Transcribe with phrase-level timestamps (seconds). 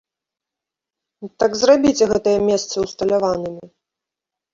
[1.43, 3.65] Так зрабіце гэтыя месцы усталяванымі!